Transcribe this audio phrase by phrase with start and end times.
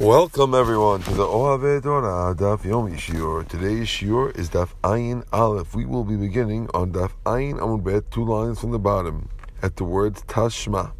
[0.00, 3.46] Welcome everyone to the Oave Torah Daf Yomi Shiur.
[3.46, 5.72] Today's Shiur is Daf Ayin Aleph.
[5.72, 9.28] We will be beginning on Daf Ayin Amud Bet, two lines from the bottom,
[9.62, 10.90] at the words Tashma.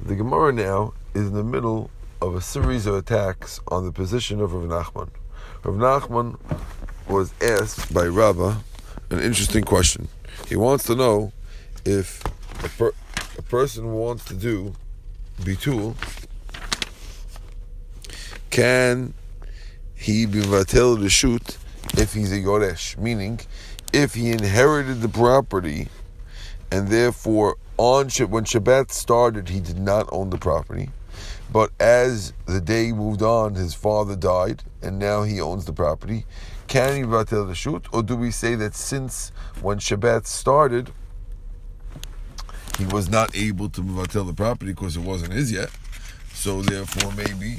[0.00, 1.90] The Gemara now is in the middle
[2.22, 5.10] of a series of attacks on the position of Rav Nachman.
[5.64, 6.38] Rav Nachman
[7.06, 8.56] was asked by Rabbah
[9.10, 10.08] an interesting question.
[10.48, 11.34] He wants to know
[11.84, 12.24] if
[12.64, 12.94] a, per-
[13.36, 14.72] a person wants to do
[15.42, 15.94] bitul,
[18.52, 19.14] can
[19.94, 21.56] he be vatel the shoot
[21.94, 22.98] if he's a yoresh?
[22.98, 23.40] Meaning,
[23.94, 25.88] if he inherited the property
[26.70, 30.90] and therefore on when Shabbat started, he did not own the property.
[31.50, 36.26] But as the day moved on, his father died, and now he owns the property.
[36.68, 40.92] Can he vatel the shoot, or do we say that since when Shabbat started,
[42.78, 45.70] he was not able to vatel the property because it wasn't his yet?
[46.34, 47.58] So therefore, maybe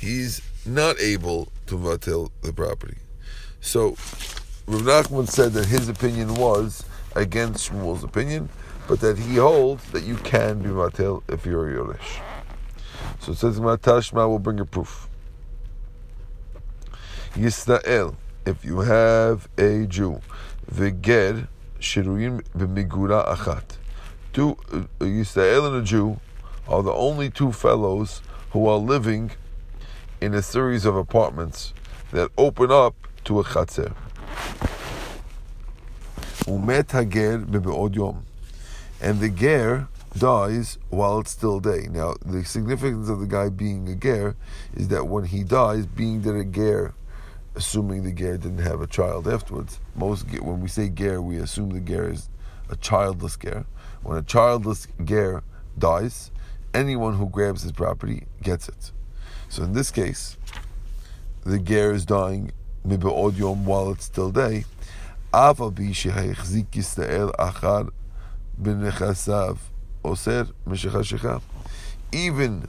[0.00, 2.98] he's not able to vatel the property.
[3.60, 3.96] So
[4.66, 6.84] Rav Nachman said that his opinion was
[7.16, 8.48] against Shmuel's opinion,
[8.86, 12.20] but that he holds that you can be vatel if you're Yoresh.
[13.20, 15.08] So it says Tashma will bring a proof.
[17.34, 18.14] Yisrael,
[18.46, 20.20] if you have a Jew,
[20.72, 21.48] v'ger
[21.80, 23.76] shiruyim b'migura achat.
[24.32, 26.20] Two uh, Yisrael and a Jew
[26.66, 29.30] are the only two fellows who are living
[30.20, 31.72] in a series of apartments
[32.10, 33.94] that open up to a chatzer.
[36.46, 37.44] Umet hager
[37.92, 38.24] yom,
[39.00, 41.86] and the ger dies while it's still day.
[41.90, 44.34] Now, the significance of the guy being a ger
[44.74, 46.94] is that when he dies, being that a ger,
[47.54, 51.70] assuming the ger didn't have a child afterwards, most when we say ger, we assume
[51.70, 52.28] the ger is
[52.68, 53.66] a childless ger.
[54.02, 55.44] When a childless ger
[55.78, 56.32] dies,
[56.74, 58.92] anyone who grabs his property gets it.
[59.48, 60.36] So in this case,
[61.44, 62.52] the ger is dying
[62.84, 64.64] yom while it's still day.
[72.12, 72.68] Even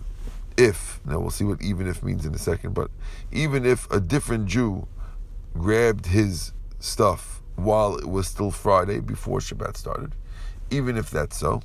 [0.57, 2.91] if, now we'll see what even if means in a second, but
[3.31, 4.87] even if a different Jew
[5.53, 10.13] grabbed his stuff while it was still Friday before Shabbat started,
[10.69, 11.61] even if that's so,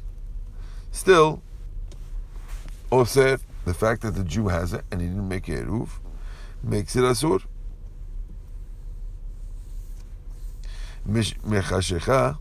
[0.93, 1.43] still,
[2.93, 5.89] oser the fact that the Jew has it and he didn't make eruv
[6.63, 7.43] makes it asur.
[11.09, 12.39] Mechashecha,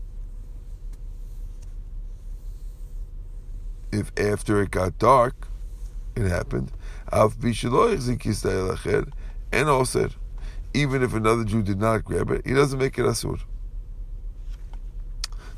[3.92, 5.48] if after it got dark,
[6.16, 6.72] it happened.
[7.12, 7.20] And
[9.68, 10.08] also,
[10.72, 13.40] even if another Jew did not grab it, he doesn't make it asur.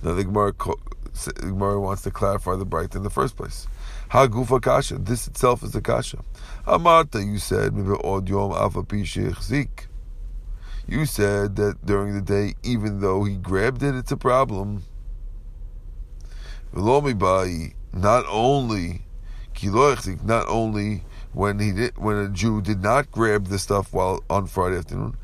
[0.03, 3.67] Now the Gemara, the Gemara wants to clarify the bright in the first place.
[4.11, 4.99] Ha gufa kasha.
[4.99, 6.19] This itself is the kasha.
[6.67, 7.75] Amarta, you said,
[9.43, 9.89] zik.
[10.89, 14.85] You said that during the day, even though he grabbed it, it's a problem.
[16.73, 19.03] Not only
[19.63, 21.03] not only
[21.33, 25.17] when he did, when a Jew did not grab the stuff while on Friday afternoon.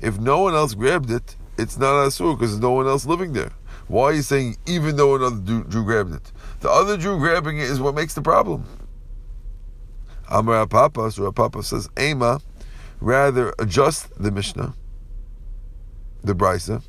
[0.00, 3.32] If no one else grabbed it, it's not asur because there's no one else living
[3.32, 3.52] there.
[3.90, 6.30] Why are you saying even though another Jew, grabbed it?
[6.60, 8.64] The other Jew grabbing it is what makes the problem.
[10.28, 12.40] Amar Papa, so Papa says, Ema,
[13.00, 14.74] rather adjust the Mishnah,
[16.22, 16.84] the Brisa.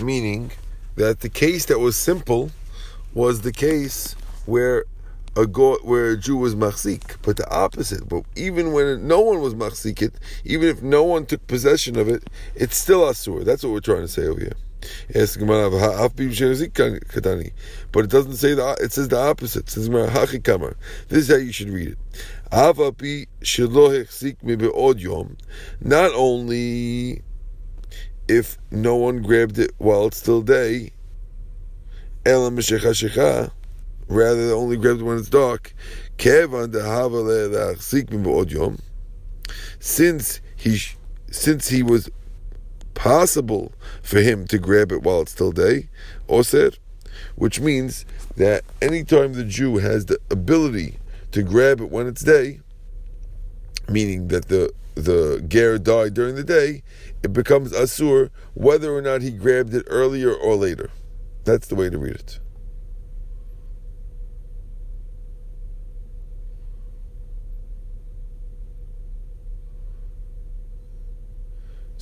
[0.00, 0.52] Meaning
[0.94, 2.52] that the case that was simple
[3.12, 4.14] was the case
[4.46, 4.84] where
[5.36, 8.08] a go, where a Jew was machzik, but the opposite.
[8.08, 10.14] But even when no one was machzik it,
[10.44, 13.44] even if no one took possession of it, it's still asur.
[13.44, 14.56] That's what we're trying to say over here.
[17.92, 18.80] But it doesn't say that.
[18.80, 19.64] It says the opposite.
[19.64, 21.98] It says This is how you should read it.
[25.80, 27.22] Not only
[28.28, 30.92] if no one grabbed it while it's still day,
[34.08, 35.74] rather only grabbed when it's dark.
[39.78, 40.80] Since he
[41.30, 42.10] since he was
[42.94, 43.72] possible
[44.02, 45.88] for him to grab it while it's still day,
[46.28, 46.70] oser,
[47.34, 48.04] which means
[48.36, 50.98] that anytime the Jew has the ability
[51.32, 52.60] to grab it when it's day,
[53.88, 56.82] meaning that the the ger died during the day,
[57.22, 60.90] it becomes asur whether or not he grabbed it earlier or later.
[61.44, 62.38] That's the way to read it.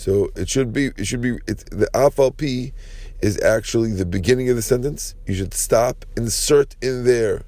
[0.02, 2.72] So it should be it should be it, the afalp
[3.20, 5.14] is actually the beginning of the sentence.
[5.28, 7.44] You should stop, insert in there.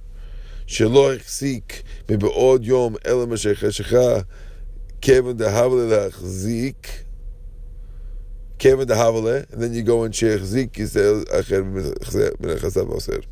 [0.65, 4.27] Shelo achzik od yom elam shecheshecha
[5.01, 7.03] kevin dehavle lachzik
[8.59, 11.65] kevin dehavle, and then you go and shechzik yisrael acher
[12.39, 13.23] b'nechasav oser.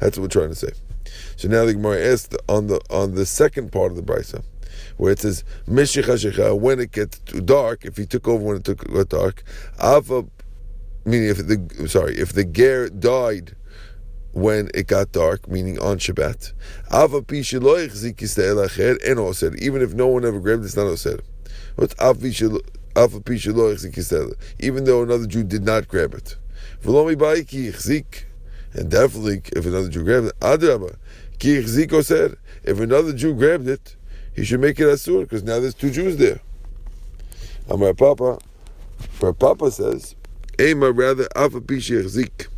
[0.00, 0.72] That's what we're trying to say.
[1.36, 4.44] So now the Gemara asks on the on the second part of the brisa
[4.96, 8.88] where it says when it gets too dark if he took over when it took
[8.88, 9.42] got dark
[9.82, 10.24] ava
[11.04, 13.56] meaning if the sorry if the ger died
[14.32, 16.52] when it got dark, meaning on Shabbat.
[16.90, 21.20] And osir, even if no one ever grabbed it, it's not osir.
[21.76, 21.94] What's
[24.58, 26.36] even though another Jew did not grab it.
[28.72, 30.96] And definitely, if another Jew grabbed it, adraba,
[32.62, 33.96] if another Jew grabbed it,
[34.34, 36.40] he should make it asur because now there's two Jews there.
[37.68, 38.38] Amar Papa,
[39.20, 40.16] where Papa says,
[40.60, 42.48] Ema rather afa zik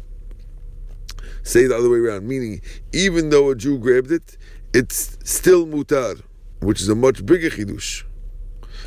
[1.43, 2.61] say the other way around, meaning
[2.93, 4.37] even though a Jew grabbed it,
[4.73, 6.21] it's still mutar,
[6.61, 8.05] which is a much bigger chidush.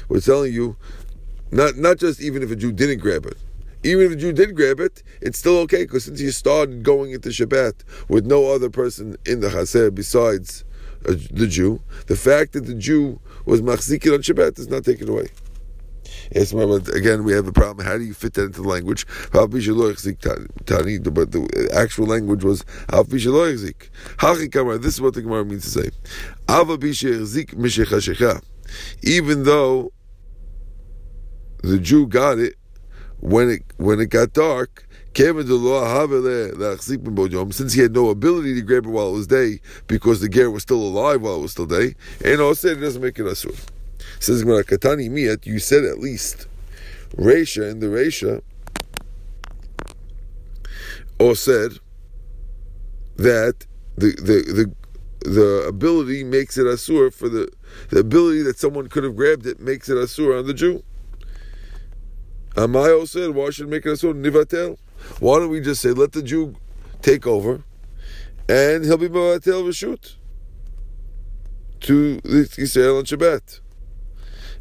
[0.10, 0.76] We're telling you,
[1.52, 3.38] not not just even if a Jew didn't grab it,
[3.84, 7.12] even if a Jew did grab it, it's still okay because since you started going
[7.12, 7.74] into Shabbat
[8.10, 10.65] with no other person in the chatzer besides
[11.07, 15.10] Uh, the Jew, the fact that the Jew was machzikin on Shabbat is not taken
[15.10, 15.28] away.
[16.34, 17.86] Yes, but again, we have a problem.
[17.86, 19.06] How do you fit that into the language?
[19.31, 22.63] But the actual language was
[24.81, 25.90] This is what the Gemara means to say.
[29.04, 29.92] Even though
[31.62, 32.56] the Jew got it
[33.19, 34.85] when it when it got dark,
[35.16, 35.48] since
[37.74, 40.64] he had no ability to grab it while it was day, because the ger was
[40.64, 43.58] still alive while it was still day, and also it doesn't make it asur.
[44.20, 46.48] Says Katani Miyat, you said at least
[47.16, 48.42] Resha in the Resha,
[51.18, 51.80] or said
[53.16, 53.66] that
[53.96, 54.70] the the the
[55.30, 57.48] the ability makes it asur for the
[57.90, 60.84] the ability that someone could have grabbed it makes it asur on the Jew.
[62.56, 64.78] Amayo said, why should it make it asur nivatel?
[65.19, 66.56] Why don't we just say let the Jew
[67.02, 67.63] take over,
[68.50, 70.16] and he'll be nivatel v'shut
[71.81, 72.19] to
[72.57, 73.60] Israel on Shabbat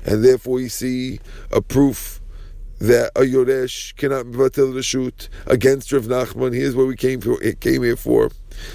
[0.04, 1.20] and therefore you see
[1.50, 2.20] a proof
[2.78, 6.54] that a Yoresh cannot the shoot against Rav Nachman.
[6.54, 7.42] Here's what we came for.
[7.42, 8.30] It came here for.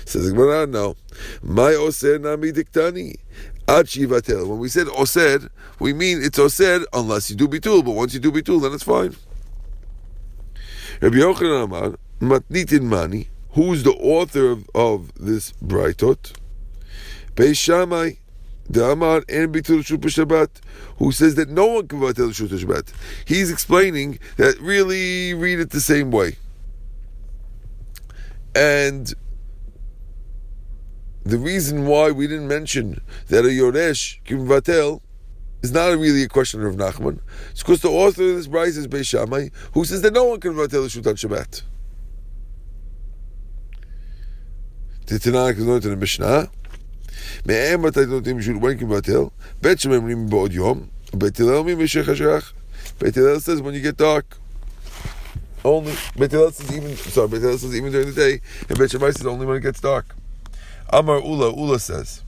[0.05, 0.95] Says the Gemara, no.
[1.43, 3.15] My oser nami diktani.
[3.67, 5.49] When we said osed,
[5.79, 7.85] we mean it's osed unless you do bitul.
[7.85, 9.15] But once you do bitul, then it's fine.
[11.01, 13.29] Rabbi Yochanan Amar matnitin mani.
[13.51, 16.33] Who's the author of, of this brightot?
[17.35, 18.15] Beis Shammai.
[18.71, 20.49] The Amar and Bitul Shabbat,
[20.97, 22.93] who says that no one can Batel Shabbat.
[23.25, 26.35] He's explaining that really read it the same way.
[28.53, 29.11] And
[31.23, 35.01] the reason why we didn't mention that a Yoresh can Batel
[35.62, 37.20] is not really a question of Nachman.
[37.50, 40.40] It's because the author of this Bryce is Beis Shammai, who says that no one
[40.40, 41.62] can Batel Shut on Shabbat.
[45.06, 46.50] The Tanakh is learned in the Mishnah.
[47.46, 49.30] מהם מתי נותנים בשביל when can batel?
[49.62, 52.52] בית שמאי אומרים בעוד יום, בית הלל אומרים במשך השח.
[53.00, 54.36] בית הלל says when you get dark.
[55.64, 58.90] Only, בית הלל says even, sorry, בית הלל says even during the day, and בית
[58.90, 60.14] שמאי says only when it gets dark.
[60.92, 62.22] Amar Ula, Ula says,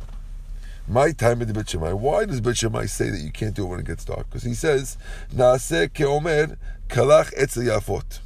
[0.92, 1.94] my time at the Bet Shammai.
[1.94, 4.30] Why does Bet Shemai say that you can't do it when it gets dark?
[4.30, 4.98] Because he says,
[5.34, 6.58] Naaseh keomer
[6.90, 8.20] kalach etzel yafot.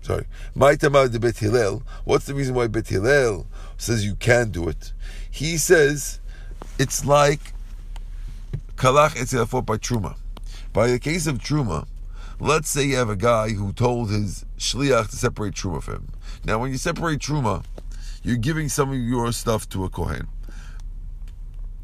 [0.00, 0.26] Sorry.
[0.54, 1.82] My time at the Bet Hillel.
[2.04, 4.92] What's the reason why Bet Hillel says you can do it?
[5.28, 6.20] He says
[6.78, 7.40] it's like
[8.76, 10.16] kalach etzilafot by truma.
[10.72, 11.88] By the case of truma,
[12.38, 16.08] let's say you have a guy who told his shliach to separate truma from him.
[16.44, 17.64] Now, when you separate truma,
[18.22, 20.28] you're giving some of your stuff to a kohen.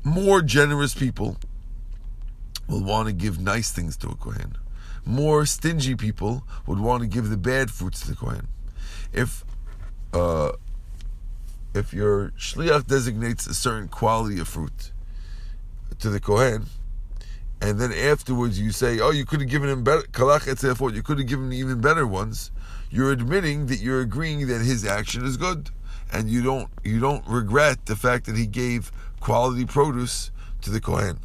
[0.04, 1.36] More generous people
[2.68, 4.56] will want to give nice things to a kohen.
[5.04, 8.48] More stingy people would want to give the bad fruits to the kohen.
[9.12, 9.44] If
[10.12, 10.52] uh,
[11.74, 14.92] if your shliach designates a certain quality of fruit
[15.98, 16.66] to the kohen,
[17.60, 20.94] and then afterwards you say, "Oh, you could have given him better kalach etzefot.
[20.94, 22.50] You could have given him even better ones."
[22.90, 25.70] You're admitting that you're agreeing that his action is good,
[26.12, 30.80] and you don't you don't regret the fact that he gave quality produce to the
[30.80, 31.20] kohen,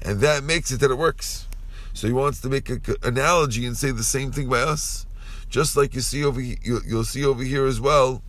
[0.00, 1.46] and that makes it that it works.
[1.92, 5.06] So he wants to make an analogy and say the same thing by us,
[5.50, 8.22] just like you see over you'll see over here as well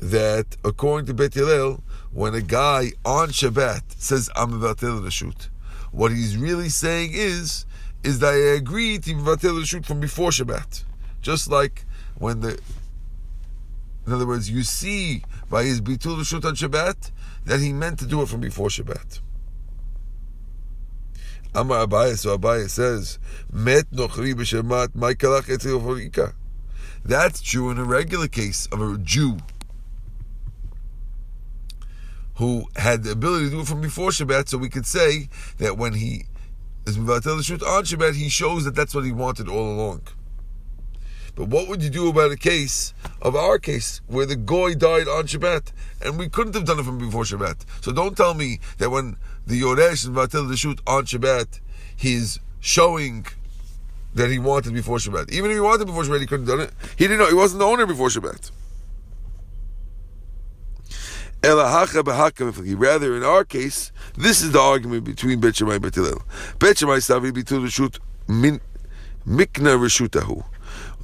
[0.00, 1.82] that according to Bet Hillel,
[2.12, 5.48] when a guy on Shabbat says I'm mevatel reshut,
[5.92, 7.66] what he's really saying is
[8.02, 10.84] is that I agree to mevatel reshut from before Shabbat.
[11.22, 11.84] Just like
[12.18, 12.58] when the,
[14.06, 17.10] in other words, you see by his bitul reshut on Shabbat
[17.44, 19.20] that he meant to do it from before Shabbat.
[21.54, 23.18] Amar Abaye, so Abaye says,
[23.52, 26.34] Met nochri b'shemat, ma'ikalach
[27.04, 29.38] That's true in a regular case of a Jew
[32.36, 35.78] who had the ability to do it from before Shabbat, so we could say that
[35.78, 36.26] when he
[36.86, 40.02] is Shut on Shabbat, he shows that that's what he wanted all along.
[41.36, 45.06] But what would you do about a case of our case where the goy died
[45.06, 45.70] on Shabbat
[46.02, 47.64] and we couldn't have done it from before Shabbat?
[47.82, 51.60] So don't tell me that when the Yoresh is Mevatel the Shut on Shabbat,
[51.94, 53.26] he's showing
[54.14, 55.30] that he wanted before Shabbat.
[55.30, 56.74] Even if he wanted before Shabbat, he couldn't have done it.
[56.96, 57.28] He didn't know.
[57.28, 58.50] He wasn't the owner before Shabbat.
[62.78, 66.22] Rather, in our case, this is the argument between Bet Shammai and Bet Hillel.
[66.58, 68.58] Bet Shammai savi bitul reshut min
[69.26, 70.42] mikna reshutahu.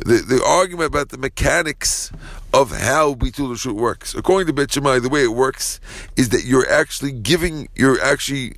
[0.05, 2.11] The, the argument about the mechanics
[2.53, 5.81] of how bitul reshut works, according to Bet Shammai, the way it works
[6.17, 8.57] is that you're actually giving, you're actually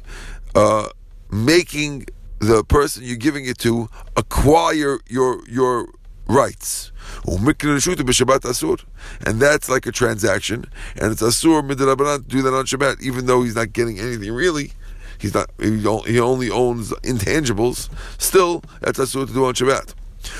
[0.54, 0.88] uh,
[1.30, 2.06] making
[2.38, 5.88] the person you're giving it to acquire your your
[6.26, 6.92] rights.
[7.26, 10.64] And that's like a transaction,
[10.96, 14.32] and it's asur midrabanan to do that on Shabbat, even though he's not getting anything
[14.32, 14.72] really.
[15.18, 15.50] He's not.
[15.58, 17.88] He only owns intangibles.
[18.20, 19.94] Still, that's asur to do on Shabbat.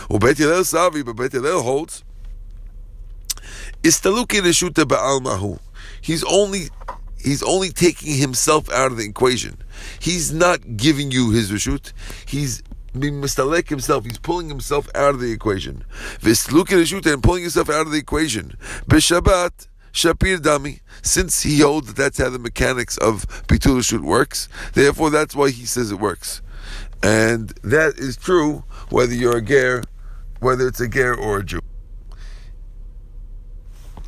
[0.08, 2.04] Well, Bet Hillel Savi, but Bet Hillel holds.
[3.82, 5.58] Istaluki reshuta ba'almahu.
[6.00, 6.68] He's only
[7.18, 9.58] he's only taking himself out of the equation.
[9.98, 11.92] He's not giving you his reshut.
[12.26, 12.62] He's
[12.94, 14.04] mistalek himself.
[14.04, 15.84] He's pulling himself out of the equation.
[16.20, 18.56] Vislukin reshut and pulling himself out of the equation.
[18.86, 19.68] B'Shabbat.
[19.94, 25.08] Shapir Dami, since he holds that that's how the mechanics of Bitul Reshut works, therefore
[25.08, 26.42] that's why he says it works.
[27.00, 29.82] And that is true whether you're a ger,
[30.40, 31.60] whether it's a ger or a Jew.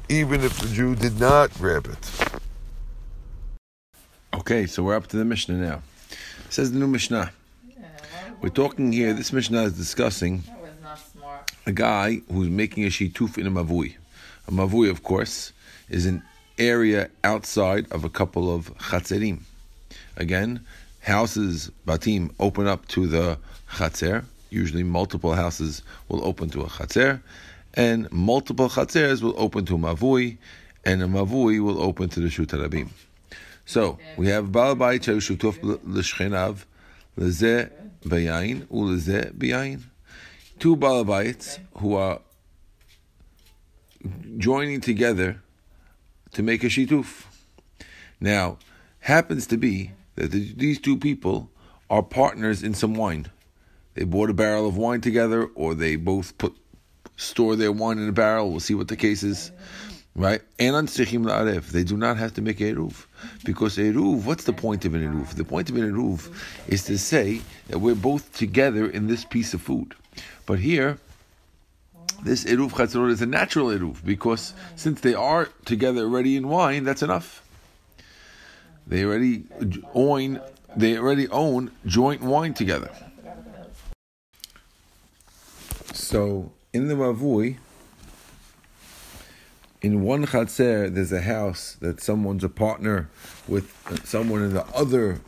[0.09, 2.41] Even if the Jew did not grab it.
[4.35, 5.83] Okay, so we're up to the Mishnah now.
[6.11, 7.33] It says the new Mishnah.
[8.41, 10.43] We're talking here, this Mishnah is discussing
[11.65, 13.97] a guy who's making a shituf in a mavui.
[14.47, 15.53] A mavui, of course,
[15.89, 16.23] is an
[16.59, 19.41] area outside of a couple of chatzerim.
[20.17, 20.61] Again,
[21.01, 23.39] houses, batim, open up to the
[23.71, 24.25] chatzer.
[24.51, 27.21] Usually multiple houses will open to a chatzer,
[27.75, 30.39] and multiple chatzers will open to a mavui,
[30.85, 32.89] and a mavui will open to the shutarabim.
[33.65, 36.65] So we have Baal Bayit Shutuf l'Shchenav
[37.19, 37.71] Lezeh
[38.05, 39.83] Bayain Ulezeh Bayain.
[40.61, 42.21] Two Baal Bayits who are
[44.39, 45.43] joining together
[46.33, 47.25] to make a shituf.
[48.21, 48.59] Now,
[49.01, 51.51] happens to be that these two people
[51.91, 53.27] are partners in some wine.
[53.97, 56.55] They bought a barrel of wine together, or they both put
[57.17, 58.51] store their wine in a barrel.
[58.51, 59.51] We'll see what the case is
[60.17, 60.41] right?
[60.59, 63.07] And on tzrichim la'arev, They do not have to make eruv
[63.45, 64.25] because eruv.
[64.25, 65.35] What's the point of an eruv?
[65.35, 66.33] The point of an eruv
[66.67, 69.95] is to say that we're both together in this piece of food.
[70.47, 70.99] But here,
[72.23, 76.85] this eruv chatzorot is a natural eruv because since they are together already in wine,
[76.85, 77.43] that's enough.
[78.87, 79.45] They already
[79.95, 80.41] own.
[80.77, 82.91] They already own joint wine together.
[86.07, 87.57] So in the mavui
[89.83, 93.11] in one chatzer, there's a house that someone's a partner
[93.49, 93.75] with
[94.07, 95.21] someone in the other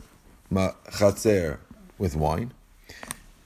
[0.49, 1.57] chatzer
[1.97, 2.53] with wine.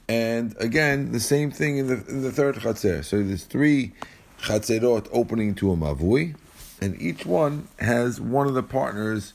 [0.07, 3.03] And again, the same thing in the, in the third chatzer.
[3.03, 3.93] So there's three
[4.39, 6.35] chatzerot opening to a mavui,
[6.81, 9.33] and each one has one of the partners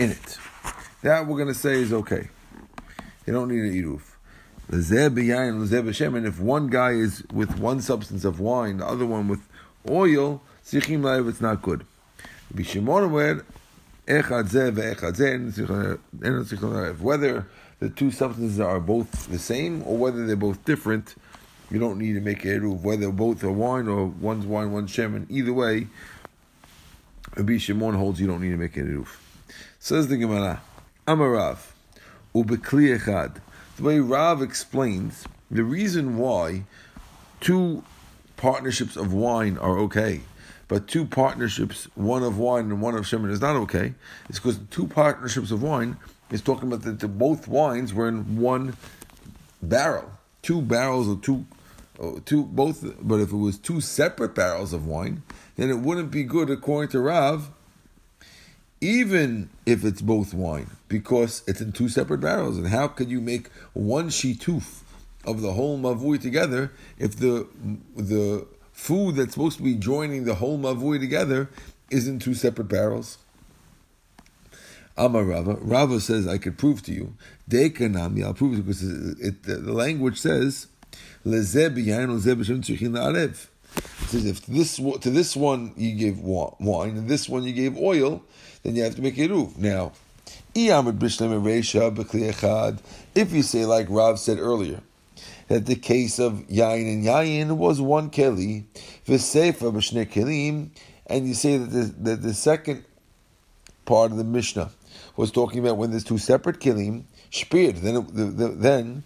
[0.00, 0.38] in it.
[1.02, 2.28] That we're going to say is okay.
[3.24, 4.15] They don't need an eruv.
[4.68, 9.46] And if one guy is with one substance of wine, the other one with
[9.88, 11.86] oil, it's not good.
[12.52, 12.74] Whether
[17.78, 21.14] the two substances are both the same or whether they're both different,
[21.70, 22.80] you don't need to make a eruv.
[22.82, 25.88] Whether both are wine or one's wine, one's shemen, either way,
[27.36, 29.08] Rabbi Shimon holds you don't need to make a eruv.
[29.78, 30.62] Says the Gemara,
[31.06, 31.58] Amarav,
[32.34, 33.40] ubekli echad.
[33.76, 36.64] The way Rav explains the reason why
[37.40, 37.84] two
[38.36, 40.22] partnerships of wine are okay
[40.68, 43.94] but two partnerships, one of wine and one of shemen, is not okay.
[44.28, 45.96] is because two partnerships of wine
[46.30, 48.76] is talking about that both wines were in one
[49.62, 50.10] barrel,
[50.42, 51.46] two barrels or two,
[52.24, 52.84] two both.
[53.00, 55.22] But if it was two separate barrels of wine,
[55.54, 57.50] then it wouldn't be good according to Rav.
[58.86, 63.20] Even if it's both wine, because it's in two separate barrels, and how could you
[63.20, 64.82] make one shituf
[65.24, 67.48] of the whole mavui together if the
[67.96, 71.50] the food that's supposed to be joining the whole mavui together
[71.90, 73.18] is in two separate barrels?
[74.96, 75.54] Amar Rava.
[75.54, 77.14] Rava says, I could prove to you.
[77.50, 78.84] Dekanami, I'll prove it because
[79.20, 80.68] it, the, the language says,
[81.24, 81.44] it
[84.08, 88.22] says if this to this one you give wine and this one you gave oil,
[88.66, 89.56] then you have to make eruv.
[89.56, 89.92] Now,
[93.14, 94.80] if you say like Rav said earlier,
[95.46, 98.64] that the case of yain and yain was one keli,
[99.06, 100.70] v'sefa b'shnei kelim,
[101.06, 102.84] and you say that the, that the second
[103.84, 104.72] part of the Mishnah
[105.16, 109.04] was talking about when there's two separate kelim, shpirid, then the, the, then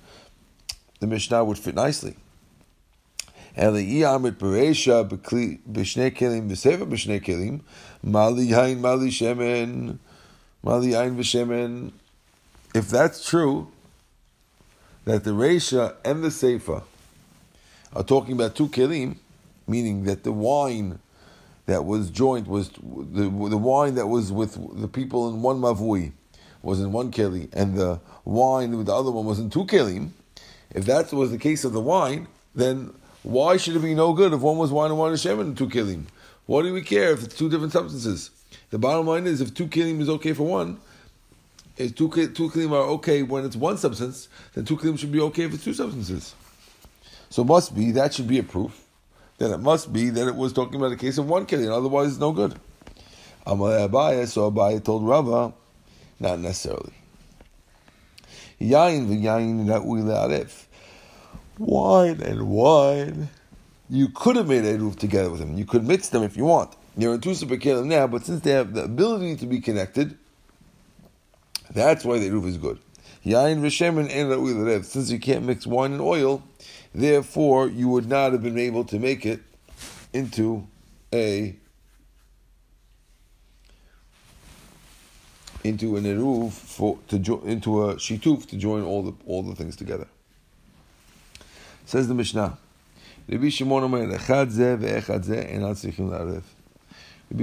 [1.00, 2.16] the Mishnah would fit nicely.
[3.54, 7.60] And the Iyamrit Beresha b'shnei kelim v'sefa b'shnei kelim
[8.02, 9.98] mali yain mali shemen
[10.62, 11.92] mali yain v'shemen.
[12.74, 13.68] If that's true,
[15.04, 16.84] that the Resha and the Seifa
[17.94, 19.16] are talking about two kelim,
[19.66, 21.00] meaning that the wine
[21.66, 26.12] that was joined was the, the wine that was with the people in one mavui
[26.62, 30.10] was in one keli, and the wine with the other one was in two kelim.
[30.72, 32.92] If that was the case of the wine, then
[33.22, 35.54] why should it be no good if one was wine and one is shemen in
[35.54, 36.04] two kelim?
[36.50, 38.32] What do we care if it's two different substances?
[38.70, 40.80] The bottom line is if two kelim is okay for one,
[41.76, 45.20] if two, two kelim are okay when it's one substance, then two kelim should be
[45.20, 46.34] okay if it's two substances.
[47.28, 48.84] So it must be, that should be a proof.
[49.38, 52.08] Then it must be that it was talking about a case of one kelim, otherwise
[52.08, 52.58] it's no good.
[53.46, 55.52] Amalei Abaye, so Abaye told Rava,
[56.18, 56.94] not necessarily.
[58.60, 60.64] Yain v'yain arif.
[61.58, 63.28] Wine and wine.
[63.90, 65.58] You could have made Eruv together with them.
[65.58, 66.76] You could mix them if you want.
[66.96, 70.16] They're in two kelim now, but since they have the ability to be connected,
[71.72, 72.78] that's why the Eruv is good.
[73.24, 74.84] Yain arif.
[74.84, 76.42] Since you can't mix wine and oil,
[76.94, 79.40] therefore you would not have been able to make it
[80.12, 80.66] into
[81.12, 81.56] a
[85.62, 89.54] into an eruv for to jo- into a shituf to join all the all the
[89.54, 90.06] things together.
[91.84, 92.56] Says the Mishnah.
[93.30, 93.48] Rabbi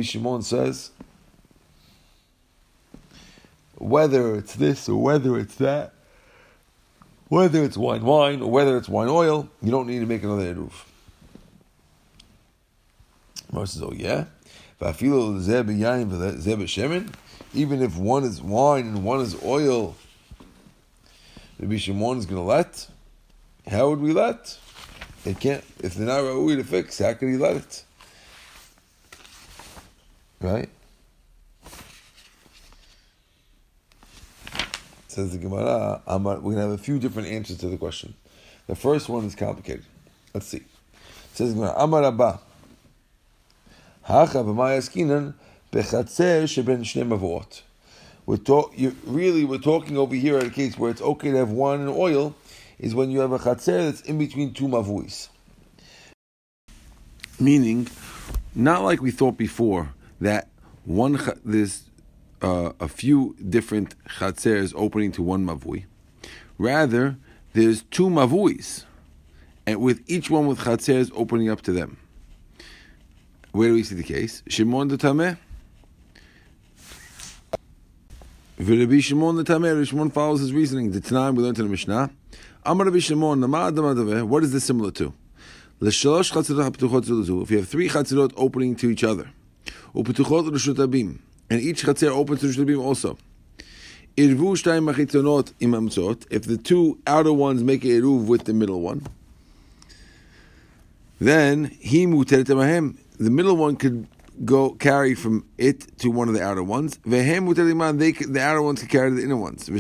[0.02, 0.92] Shimon says
[3.78, 5.94] whether it's this or whether it's that,
[7.30, 10.54] whether it's wine wine or whether it's wine oil, you don't need to make another
[10.54, 10.74] eruv.
[13.52, 14.26] Mar says, oh yeah,
[17.54, 19.96] even if one is wine and one is oil,
[21.60, 22.88] Rabbi Shimon is going to let.
[23.70, 24.58] How would we let?
[25.28, 25.62] They can't.
[25.84, 27.84] If they're not ready to fix, how could he let it?
[30.40, 30.70] Right?
[35.10, 36.02] Says the Gemara.
[36.08, 38.14] We're going to have a few different answers to the question.
[38.68, 39.84] The first one is complicated.
[40.34, 40.60] Let's see.
[40.60, 40.66] It
[41.34, 41.74] says the Gemara.
[41.76, 42.40] Amar Abba.
[44.04, 45.34] Hacha b'mayaskinan
[45.74, 47.64] bechatzer sheben shnei mavot.
[48.26, 51.38] We're talk, you, really, we're talking over here at a case where it's okay to
[51.38, 52.34] have wine and oil,
[52.80, 55.30] is when you have a chatzer that's in between two mavuis.
[57.40, 57.88] Meaning,
[58.56, 59.90] not like we thought before
[60.22, 60.50] that
[60.86, 61.84] one there's
[62.42, 65.86] uh, a few different chatzers opening to one mavui.
[66.58, 67.18] Rather,
[67.54, 68.86] there's two mavuis,
[69.66, 71.98] and with each one with chatzers opening up to them.
[73.52, 74.44] Where do we see the case?
[74.48, 75.38] Shimon the Tameh
[78.60, 80.90] Rabbi Shimon the Tamer, Shimon follows his reasoning.
[80.90, 82.10] The Tanaim we learned in the Mishnah.
[82.66, 83.40] Amar Rabbi Shimon,
[84.28, 85.14] what is this similar to?
[85.80, 89.30] If you have three chatzirot opening to each other,
[89.94, 90.04] and
[91.62, 93.20] each chatzir opens to Rishut also.
[94.18, 94.38] If
[96.44, 99.06] the two outer ones make a eruv with the middle one,
[101.22, 104.08] then he the middle one could
[104.46, 107.00] go carry from it to one of the outer ones.
[107.06, 109.68] They, the outer ones can carry the inner ones.
[109.68, 109.74] But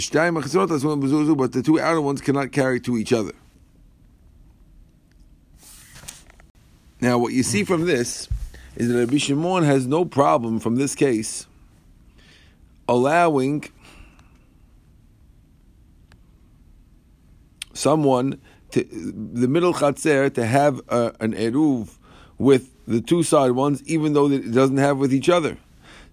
[1.52, 3.34] the two outer ones cannot carry to each other.
[7.00, 8.28] Now, what you see from this
[8.76, 11.46] is that Rabbi Shimon has no problem from this case
[12.88, 13.66] allowing
[17.74, 18.42] someone
[18.72, 21.97] to the middle chatzer to have a, an eruv
[22.38, 25.58] with the two side ones, even though it doesn't have with each other.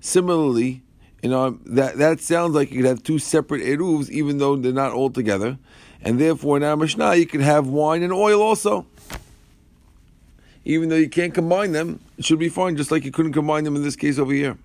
[0.01, 0.83] Similarly,
[1.23, 4.73] you know that that sounds like you could have two separate eruvs, even though they're
[4.73, 5.59] not all together,
[6.03, 8.87] and therefore in our Mishnah you could have wine and oil also.
[10.67, 13.65] Even though you can't combine them, it should be fine, just like you couldn't combine
[13.65, 14.57] them in this case over here.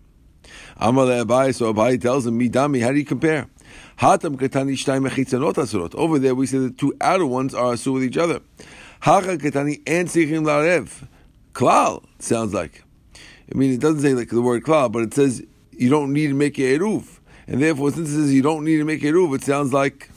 [0.79, 3.47] Amalei Abai, so Abai tells him, Midami, how do you compare?
[3.99, 5.95] Hatam katani.
[5.95, 8.39] Over there we say the two outer ones are asur with each other.
[9.01, 11.07] Hacha katani and sichim larev.
[11.53, 12.83] Klal sounds like.
[13.51, 16.27] I mean, it doesn't say like the word klal, but it says you don't need
[16.27, 19.07] to make a eruv, and therefore since it says you don't need to make a
[19.07, 20.09] eruv, it sounds like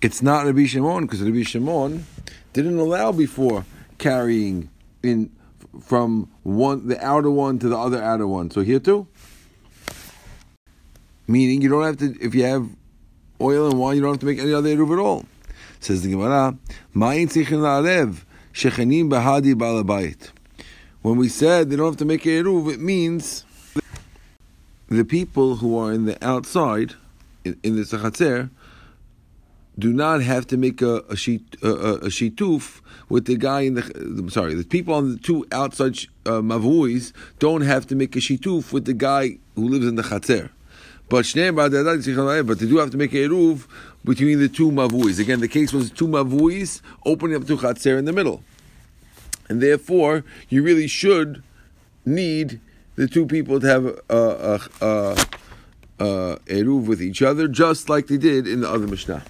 [0.00, 2.06] it's not Rabbi Shimon because Rabbi Shimon
[2.52, 3.64] didn't allow before
[3.98, 4.70] carrying
[5.02, 5.30] in
[5.82, 8.50] from one the outer one to the other outer one.
[8.50, 9.06] So here too,
[11.26, 12.68] meaning you don't have to if you have
[13.40, 15.24] oil and wine, you don't have to make any other eruv at all.
[15.80, 16.56] Says the Gemara,
[16.94, 18.22] "Ma'in tzichin la'arev
[18.58, 20.30] shechenim bahadi balabayit."
[21.02, 23.44] When we said they don't have to make a eruv, it means
[24.88, 26.94] the people who are in the outside
[27.44, 28.50] in, in the sechatzer
[29.78, 32.10] do not have to make a a, sheet, a, a
[33.08, 33.82] with the guy in the.
[33.94, 38.18] I'm sorry, the people on the two outside uh, mavuis don't have to make a
[38.18, 40.50] shituf with the guy who lives in the chatzer.
[41.08, 41.24] But
[42.46, 43.66] but they do have to make a eruv
[44.08, 45.20] between the two mavuis.
[45.20, 48.42] Again, the case was two mavuis opening up to chatzer in the middle,
[49.48, 51.42] and therefore you really should
[52.06, 52.58] need
[52.96, 55.16] the two people to have a, a,
[56.00, 59.22] a, eruv with each other, just like they did in the other mishnah.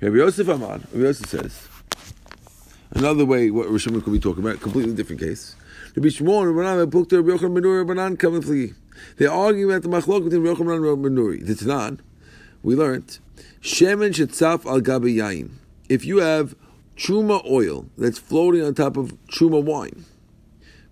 [0.00, 1.68] Rabbi Yosef Amar, Rabbi Yosef says,
[2.90, 5.54] another way what Rishon could be talking about, completely different case.
[5.94, 8.74] Rabbi Shimon, Rabbi Pukta, Rabbi Yochanan Ben Nuri, Rabbi coming.
[9.16, 11.46] They're arguing about the machlok between Rabbi Yochanan and Rabbi Nuri.
[11.46, 12.00] The Tanan,
[12.62, 13.18] we learned,
[13.62, 15.50] Shemen shetzaf al gabi yain.
[15.88, 16.54] If you have
[16.96, 20.06] truma oil that's floating on top of truma wine,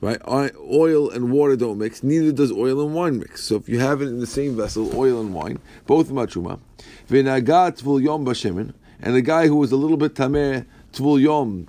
[0.03, 0.21] right?
[0.27, 2.03] Oil and water don't mix.
[2.03, 3.43] Neither does oil and wine mix.
[3.45, 6.61] So if you have it in the same vessel, oil and wine, both truma.
[7.09, 11.69] V'nagat tvul yom b'shemen, and the guy who was a little bit tameh tvul yom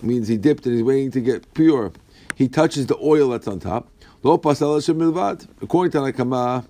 [0.00, 1.92] means he dipped and he's waiting to get pure.
[2.36, 3.90] He touches the oil that's on top.
[4.22, 5.46] Lo pasal milvad.
[5.60, 6.64] According to Nakama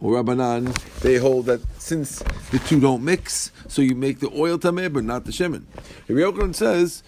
[0.00, 4.58] or Rabbanan, they hold that since the two don't mix, so you make the oil
[4.58, 5.64] tameh but not the shemen.
[6.08, 7.02] Rabbi Yochanan says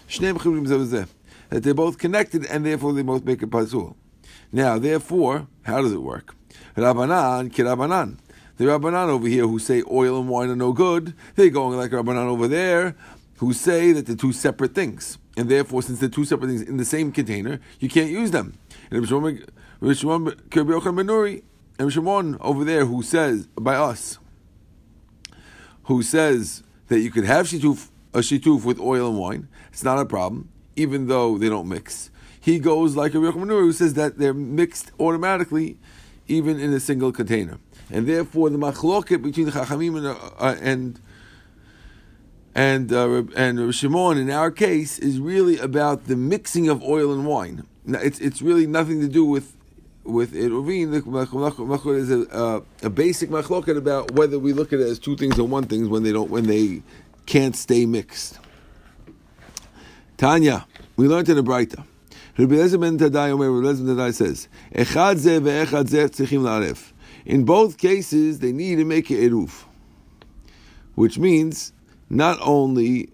[1.48, 3.96] that they're both connected and therefore they both make a pasul.
[4.52, 6.34] Now, therefore, how does it work?
[6.76, 8.18] Rabbanan kirabanan.
[8.58, 11.90] The Rabbanan over here who say oil and wine are no good, they're going like
[11.90, 12.94] Rabbanan over there
[13.38, 15.18] who say that they're two separate things.
[15.36, 18.58] And therefore, since they're two separate things in the same container, you can't use them.
[18.90, 19.46] And Shimon
[21.82, 24.18] and Shimon over there who says, by us,
[25.84, 29.98] who says that you could have shituf, a shituf with oil and wine, it's not
[29.98, 32.10] a problem, even though they don't mix.
[32.40, 35.78] He goes like a Yochanan who says that they're mixed automatically,
[36.26, 37.58] even in a single container
[37.92, 41.00] and therefore the machloket between the Chachamim and uh, and
[42.54, 47.26] and uh, and Shimon in our case is really about the mixing of oil and
[47.26, 47.66] wine.
[47.84, 49.56] Now, it's it's really nothing to do with
[50.04, 50.92] with Eruvin.
[50.92, 54.98] The machloket is a, uh, a basic machloket about whether we look at it as
[54.98, 56.82] two things or one thing when they don't when they
[57.26, 58.38] can't stay mixed.
[60.16, 61.84] Tanya, we learned in the Braita.
[62.38, 66.92] Rabbi Eliezer ben Tadai Rabbi Eliezer ben Tadai says, "Echad zeh ve'echad zeh tzrichim la'aref."
[67.24, 69.64] In both cases, they need to make a eruv,
[70.94, 71.72] which means
[72.08, 73.10] not only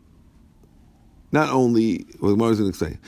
[1.30, 2.98] not only well, the is going to say,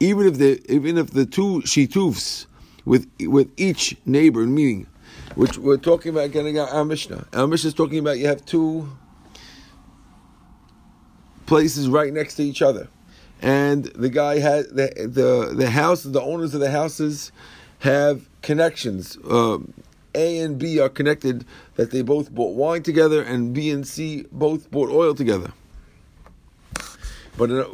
[0.00, 2.46] even if the even if the two shitufs
[2.84, 4.86] with with each neighbor, meaning,
[5.34, 7.26] which we're talking about getting our Mishnah.
[7.32, 8.88] Our Mishnah is talking about you have two
[11.46, 12.88] places right next to each other,
[13.42, 17.32] and the guy had the the the house, the owners of the houses
[17.80, 19.16] have connections.
[19.28, 19.58] Uh,
[20.14, 21.44] a and B are connected
[21.76, 25.52] that they both bought wine together, and B and C both bought oil together.
[27.38, 27.64] But uh,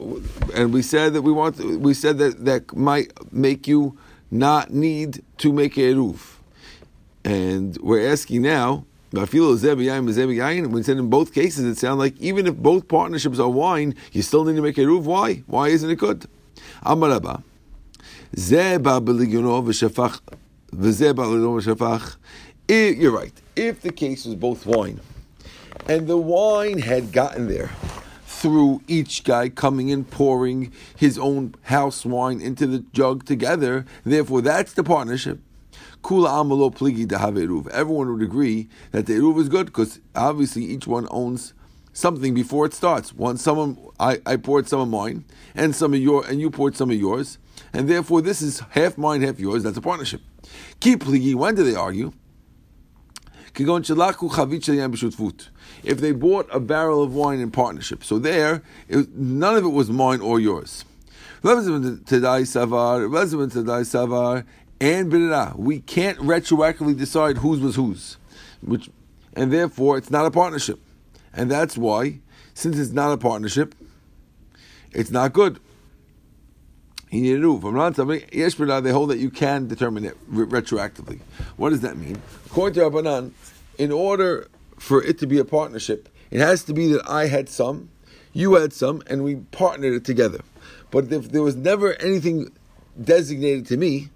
[0.54, 3.96] and we said that we want we said that that might make you
[4.30, 6.36] not need to make a eruv,
[7.24, 8.84] and we're asking now.
[9.12, 14.22] We said in both cases, it sounds like even if both partnerships are wine, you
[14.22, 15.04] still need to make a eruv.
[15.04, 15.36] Why?
[15.46, 16.26] Why isn't it good?
[16.84, 17.42] Amarabah.
[22.68, 23.32] You're right.
[23.56, 25.00] If the case was both wine,
[25.88, 27.70] and the wine had gotten there
[28.44, 34.42] through each guy coming and pouring his own house wine into the jug together, therefore
[34.42, 35.40] that's the partnership.
[36.02, 37.70] Kula.
[37.72, 41.54] Everyone would agree that the eruv is good because obviously each one owns
[41.94, 43.14] something before it starts.
[43.14, 46.76] One, someone I, I poured some of mine, and some of your, and you poured
[46.76, 47.38] some of yours,
[47.72, 49.62] and therefore this is half mine, half yours.
[49.62, 50.20] That's a partnership.
[50.80, 51.34] Keep pligi.
[51.34, 52.12] When do they argue?
[55.82, 59.68] If they bought a barrel of wine in partnership, so there, it, none of it
[59.68, 60.84] was mine or yours.
[64.80, 65.52] and.
[65.56, 68.16] We can't retroactively decide whose was whose,
[68.60, 68.90] which,
[69.34, 70.80] and therefore it's not a partnership,
[71.32, 72.20] and that's why,
[72.54, 73.74] since it's not a partnership,
[74.92, 75.60] it's not good.
[77.10, 77.76] From
[78.82, 81.20] they hold that you can determine it retroactively.
[81.56, 82.20] What does that mean?
[82.46, 83.30] According to Rabbanan,
[83.78, 87.48] in order for it to be a partnership, it has to be that I had
[87.48, 87.90] some,
[88.32, 90.40] you had some, and we partnered it together.
[90.90, 92.50] But if there was never anything
[93.00, 94.10] designated to me,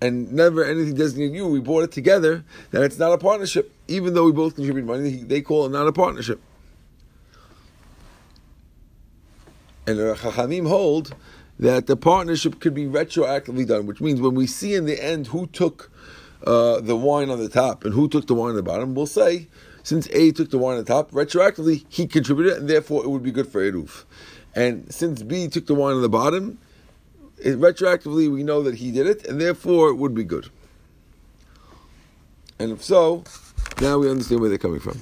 [0.00, 3.72] and never anything designated to you, we bought it together, then it's not a partnership.
[3.88, 6.40] Even though we both contribute money, they call it not a partnership.
[9.86, 11.14] And the Chachamim hold
[11.58, 15.28] that the partnership could be retroactively done, which means when we see in the end
[15.28, 15.90] who took
[16.46, 19.06] uh, the wine on the top and who took the wine on the bottom, we'll
[19.06, 19.48] say,
[19.82, 23.22] since A took the wine on the top, retroactively he contributed, and therefore it would
[23.22, 24.04] be good for Eruv.
[24.54, 26.58] And since B took the wine on the bottom,
[27.38, 30.48] it, retroactively we know that he did it, and therefore it would be good.
[32.58, 33.24] And if so,
[33.80, 35.00] now we understand where they're coming from.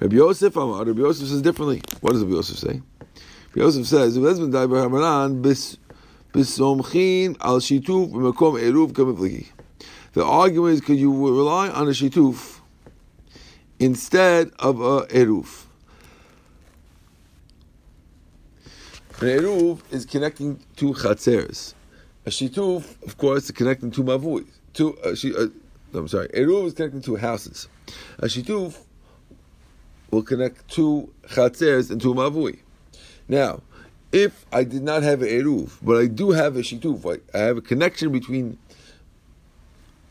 [0.00, 1.82] Rabbi Yosef, Rabbi Yosef says differently.
[2.00, 2.82] What does Rabbi Yosef say?
[3.54, 5.76] Rabbi Yosef says, "If "Vezman dai b'Hamaran bis
[6.32, 9.46] bisomchin al shituf b'makom eruv kamivliki."
[10.14, 12.60] The argument is, could you rely on a shituf
[13.80, 15.64] instead of a eruv?
[19.20, 21.74] An eruv is connecting two chatzeres.
[22.26, 24.46] A shituf, of course, is connecting two mavui.
[24.72, 25.48] Two, uh, she, uh,
[25.92, 27.66] I'm sorry, eruv is connecting two houses.
[28.18, 28.78] A shituf
[30.12, 32.60] will connect two chatzeres and two mavui.
[33.26, 33.62] Now,
[34.12, 37.38] if I did not have an eruv, but I do have a shituf, like I
[37.38, 38.58] have a connection between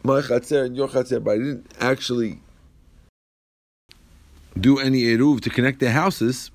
[0.04, 2.40] my chatzer and your chatzer, but I didn't actually
[4.60, 6.52] do any eruv to connect their houses.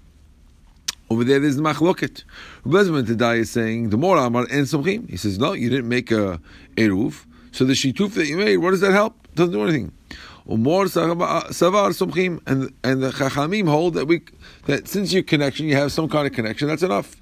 [1.11, 2.25] Over there, there's the machloket.
[2.65, 5.09] Rebbetzman Tadai is saying the more Amar and Somchim.
[5.09, 6.41] He says, no, you didn't make a
[6.77, 9.17] eruv, so the shituf that you made, what does that help?
[9.35, 9.93] Doesn't do anything.
[10.49, 14.23] Umor savar somchim, and and the chachamim hold that we
[14.65, 16.69] that since your connection, you have some kind of connection.
[16.69, 17.17] That's enough.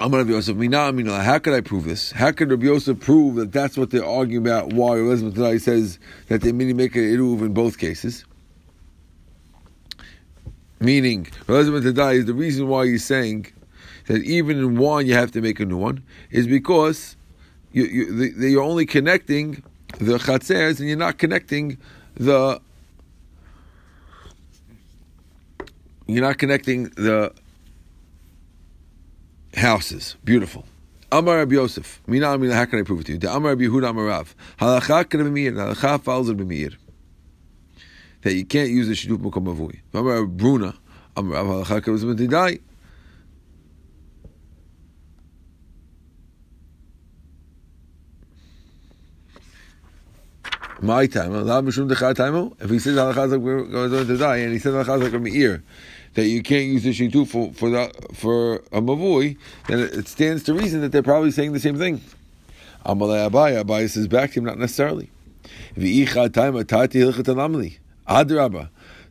[0.00, 2.12] Rabbi Yosef, How could I prove this?
[2.12, 4.72] How could Rabbi Yosef prove that that's what they're arguing about?
[4.72, 8.24] Why Elizabeth today says that they mini make an iruv in both cases.
[10.80, 13.52] Meaning, Elizabeth today is the reason why he's saying
[14.06, 17.16] that even in one you have to make a new one is because
[17.72, 19.62] you, you, you're only connecting
[19.98, 21.76] the chatzers and you're not connecting
[22.14, 22.58] the
[26.06, 27.34] you're not connecting the
[29.60, 30.16] houses.
[30.24, 30.64] Beautiful.
[31.12, 32.00] Amar Rabbi Yosef.
[32.06, 33.18] Mina how can I prove it to you?
[33.18, 34.34] The Amar Rabbi Yehuda Amar Rav.
[34.58, 35.52] Halacha can be mir.
[35.52, 36.76] Halacha follows it b'mir.
[38.22, 39.80] That you can't use the shidduch mukom avui.
[39.94, 40.74] Amar Bruna.
[41.16, 41.68] Amar Rav.
[41.68, 42.58] Halacha can be mir.
[50.82, 51.34] my time.
[51.34, 55.62] If he says like we're going to die, and he says halachas like a meir,
[56.14, 59.36] that you can't use the shitu for for the, for a mavui,
[59.68, 62.00] then it stands to reason that they're probably saying the same thing.
[62.84, 65.10] Amalei Abaye, Abaye says back to him, not necessarily.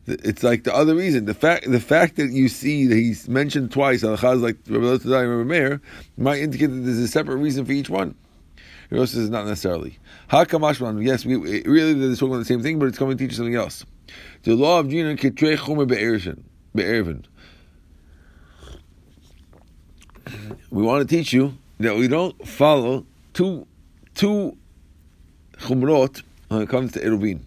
[0.06, 1.26] It's like the other reason.
[1.26, 5.44] The fact the fact that you see that he's mentioned twice, halachas like Rabbi Rabbi
[5.44, 5.80] Meir,
[6.16, 8.14] might indicate that there's a separate reason for each one.
[8.90, 9.98] Rosh says not necessarily.
[10.32, 13.54] Yes, we, really they're talking about the same thing, but it's coming to teach something
[13.54, 13.84] else.
[14.42, 15.86] The law of Jinan ketrei chomer
[16.74, 17.24] be'ervin.
[20.70, 23.66] We want to teach you that we don't follow two
[24.14, 24.56] two
[25.58, 27.40] chumrot when it comes to eruvin.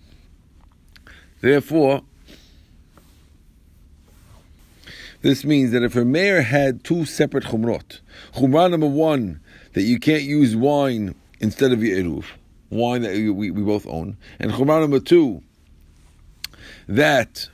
[1.42, 2.02] Therefore,
[5.22, 8.00] this means that if a mayor had two separate chumrot,
[8.34, 9.40] chumrah number one,
[9.74, 12.26] that you can't use wine instead of Yeruv,
[12.70, 14.18] wine that we, we, both own.
[14.40, 15.44] And Chumrah number two,
[16.88, 17.50] that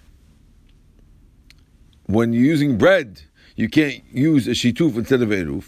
[2.09, 3.21] when you're using bread,
[3.55, 5.65] you can't use a shituf instead of Eruv.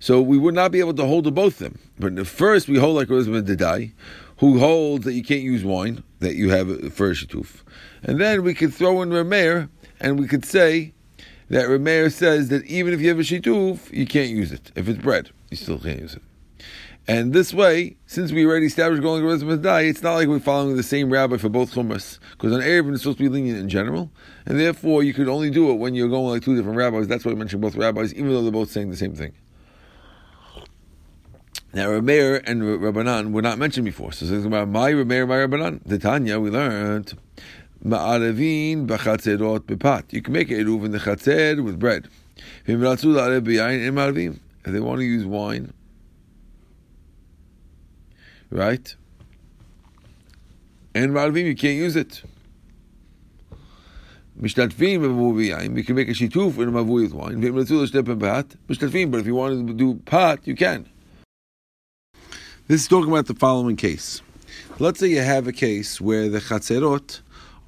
[0.00, 1.78] So we would not be able to hold to both them.
[2.00, 3.92] But first we hold like Elizabeth Dedai,
[4.38, 7.62] who holds that you can't use wine that you have for a shituf.
[8.02, 9.68] And then we could throw in Rameir,
[10.00, 10.94] and we could say
[11.48, 14.72] that Rameir says that even if you have a shituf, you can't use it.
[14.74, 16.22] If it's bread, you still can't use it.
[17.08, 20.40] And this way, since we already established going to Rizmah Dai, it's not like we're
[20.40, 22.18] following the same rabbi for both chumras.
[22.32, 24.10] Because an eruv is supposed to be lenient in general,
[24.44, 27.08] and therefore you could only do it when you're going like two different rabbis.
[27.08, 29.32] That's why I mentioned both rabbis, even though they're both saying the same thing.
[31.72, 34.12] Now, Rameir and Rabbanan were not mentioned before.
[34.12, 35.80] So it's about my Rameir, my Rabbanan.
[35.86, 37.16] The Tanya, we learned,
[37.82, 40.12] Ma'arevin b'chatzerot bepat.
[40.12, 42.06] You can make eruv in the chatzer with bread.
[42.66, 42.78] If
[44.72, 45.72] they want to use wine,
[48.50, 48.94] right?
[50.94, 52.22] And Marvim, you can't use it.
[54.40, 57.40] Mishtatvim b'mavui You can make a shituf in a mavui with wine.
[57.40, 60.88] But if you want to do pot, you can.
[62.68, 64.22] This is talking about the following case.
[64.78, 67.20] Let's say you have a case where the chatzerot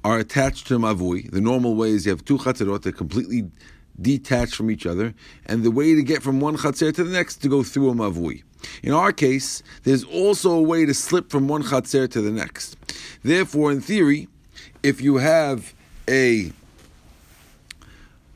[0.03, 1.29] are attached to a mavui.
[1.29, 3.51] The normal way is you have two chatzerot that are completely
[3.99, 5.13] detached from each other,
[5.45, 7.93] and the way to get from one chatzer to the next to go through a
[7.93, 8.43] mavui.
[8.83, 12.77] In our case, there's also a way to slip from one chatzer to the next.
[13.23, 14.27] Therefore, in theory,
[14.83, 15.73] if you have
[16.09, 16.51] a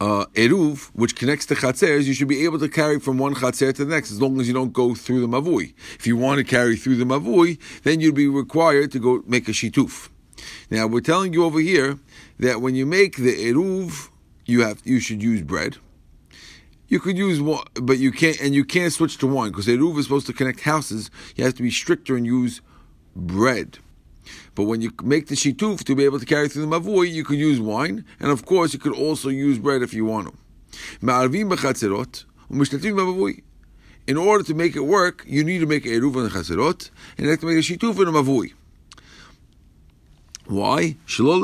[0.02, 3.74] uh, eruv, which connects to chatzers, you should be able to carry from one chatzer
[3.74, 5.74] to the next, as long as you don't go through the mavui.
[5.98, 9.48] If you want to carry through the mavui, then you'd be required to go make
[9.48, 10.10] a shituf.
[10.70, 11.98] Now we're telling you over here
[12.40, 14.10] that when you make the eruv,
[14.46, 15.78] you have you should use bread.
[16.88, 19.98] You could use one, but you can't, and you can't switch to wine because eruv
[19.98, 21.10] is supposed to connect houses.
[21.36, 22.62] You have to be stricter and use
[23.16, 23.80] bread.
[24.54, 27.24] But when you make the shituf to be able to carry through the mavui, you
[27.24, 30.34] could use wine, and of course you could also use bread if you want to.
[34.08, 37.26] In order to make it work, you need to make a eruv and chatzerot, and
[37.26, 38.54] you have to make a shituf and a mavui.
[40.46, 40.96] Why?
[41.08, 41.42] So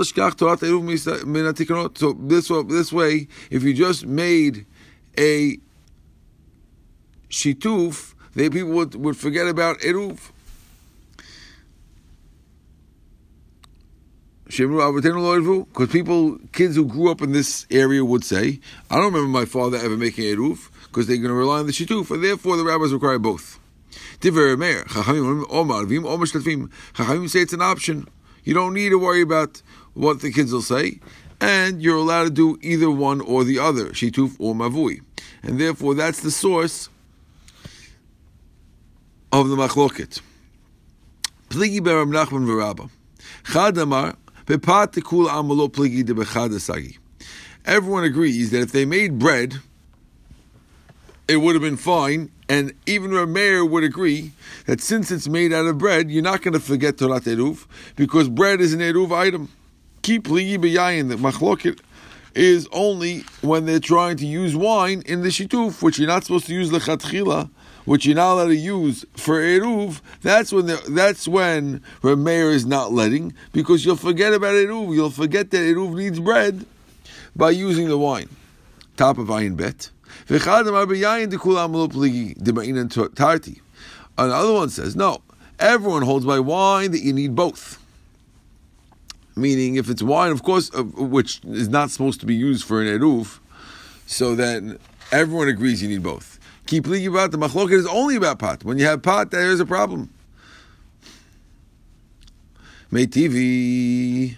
[2.14, 4.68] this this way, if you just made
[5.18, 5.58] a
[7.30, 10.32] shituf, they people would, would forget about eruv.
[14.52, 19.46] Because people, kids who grew up in this area would say, I don't remember my
[19.46, 22.66] father ever making eruv, because they're going to rely on the shituf, and therefore the
[22.66, 23.60] rabbis require both.
[24.20, 24.90] Chachamim
[27.30, 28.08] say it's an option.
[28.44, 29.62] You don't need to worry about
[29.94, 31.00] what the kids will say,
[31.42, 35.02] and you're allowed to do either one or the other, shituf or mavui.
[35.44, 36.88] And therefore that's the source
[39.32, 40.22] of the machloket.
[41.50, 42.90] Pligi Nachman v'Rabba.
[43.52, 44.16] Chad Amar,
[47.66, 49.60] Everyone agrees that if they made bread,
[51.28, 54.32] it would have been fine, and even Rameir would agree
[54.66, 58.28] that since it's made out of bread, you're not going to forget Torat Eruv, because
[58.30, 59.50] bread is an Eruv item.
[60.02, 60.60] Ki pligi
[61.10, 61.80] that machloket
[62.34, 66.46] is only when they're trying to use wine in the shituf, which you're not supposed
[66.48, 67.50] to use lechatchila,
[67.86, 72.66] which you're not allowed to use for eruv, that's when the, that's when Rameir is
[72.66, 74.94] not letting, because you'll forget about eruv.
[74.94, 76.66] You'll forget that eruv needs bread
[77.36, 78.30] by using the wine.
[78.98, 79.90] Top of ayin bet.
[84.18, 85.22] Another one says, no,
[85.60, 87.81] everyone holds by wine that you need both.
[89.36, 92.82] Meaning, if it's wine, of course, uh, which is not supposed to be used for
[92.82, 93.40] an eruv,
[94.06, 94.78] so then
[95.12, 96.40] everyone agrees you need both.
[96.66, 98.64] Ki pligi about the machloket is only about pat.
[98.64, 100.14] When you have pat, there is a problem.
[102.92, 104.38] Meitivei.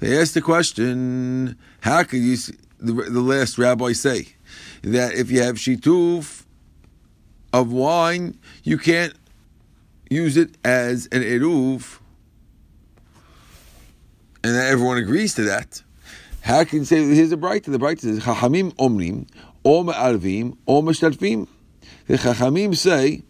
[0.00, 2.36] They asked the question: How could you,
[2.78, 4.28] the, the last rabbi, say
[4.82, 6.44] that if you have shituf
[7.52, 9.14] of wine, you can't
[10.08, 11.98] use it as an eruv,
[14.48, 15.82] and everyone agrees to that?
[16.40, 17.64] How can you say here's a braita?
[17.64, 19.26] The braita says Chachamim omrim
[19.62, 21.46] or ma'arvim, or mashtarfim.
[22.06, 23.22] The Chachamim say,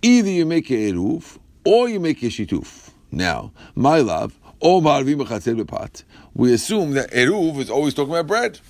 [0.00, 2.90] either you make a eruv, or you make a shituf.
[3.10, 6.02] Now, my love, or ma'arvim b'chatzer
[6.34, 8.60] We assume that eruv is always talking about bread.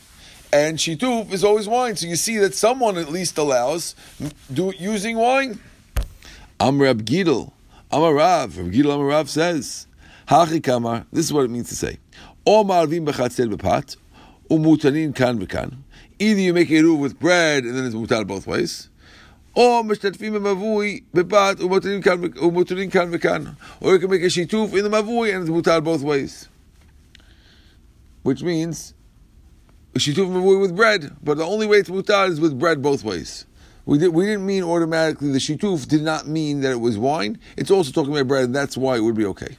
[0.53, 1.97] And shituf is always wine.
[1.97, 3.95] So you see that someone at least allows
[4.53, 5.61] do, using wine.
[6.61, 7.53] Amrab Gidel,
[7.91, 9.87] Amarav, Gidel Amarav says,
[10.29, 11.99] Hachikamar, this is what it means to say.
[16.19, 18.89] Either you make a eruv with bread and then it's mutar both ways,
[19.55, 20.11] or you can
[24.11, 26.49] make a shituf in the mavui, and it's mutar both ways.
[28.23, 28.95] Which means,
[29.93, 33.05] the shituf mavui with bread, but the only way it's mutar is with bread both
[33.05, 33.47] ways.
[33.85, 37.41] We, did, we didn't mean automatically, the shituf did not mean that it was wine.
[37.57, 39.57] It's also talking about bread, and that's why it would be okay.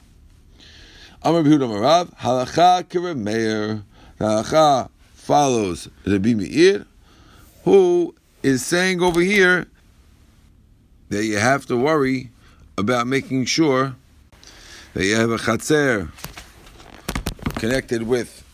[1.26, 3.82] Amar Behuda Marav, halacha.
[4.20, 6.84] Halacha follows Rabbi Meir,
[7.64, 9.66] who is saying over here
[11.08, 12.30] that you have to worry
[12.76, 13.96] about making sure
[14.92, 16.10] that you have a chatzer
[17.54, 18.44] connected with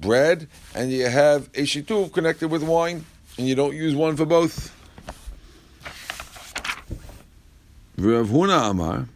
[0.00, 3.04] bread and you have a shituf connected with wine
[3.38, 4.72] and you don't use one for both.
[7.96, 9.08] Rav Huna Amar,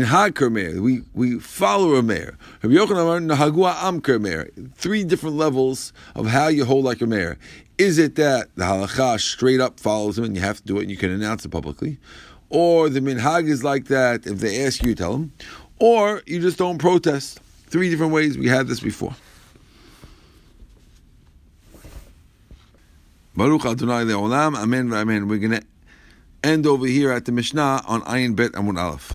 [0.00, 0.80] mean, Kermer.
[0.80, 2.36] We we follow a Meir.
[2.62, 4.72] Rabbi Yochanan Nahagua Am.
[4.74, 7.38] Three different levels of how you hold like a Meir.
[7.78, 10.82] Is it that the halacha straight up follows him and you have to do it
[10.82, 11.98] and you can announce it publicly?
[12.52, 14.26] or the minhag is like that.
[14.26, 15.32] If they ask you, you tell them,
[15.78, 17.40] or you just don't protest.
[17.66, 18.36] Three different ways.
[18.36, 19.16] We had this before.
[23.34, 25.26] Baruch Adonai Le'olam, Amen, Amen.
[25.26, 25.62] We're to
[26.44, 29.10] end over here at the Mishnah on Ayin Bet Amud Aleph.